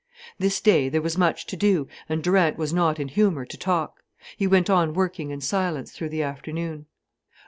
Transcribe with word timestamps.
This 0.39 0.59
day 0.61 0.89
there 0.89 1.03
was 1.03 1.15
much 1.15 1.45
to 1.45 1.55
do 1.55 1.87
and 2.09 2.23
Durant 2.23 2.57
was 2.57 2.73
not 2.73 2.99
in 2.99 3.07
humour 3.07 3.45
to 3.45 3.55
talk. 3.55 4.01
He 4.35 4.47
went 4.47 4.67
on 4.67 4.95
working 4.95 5.29
in 5.29 5.41
silence 5.41 5.91
through 5.91 6.09
the 6.09 6.23
afternoon. 6.23 6.87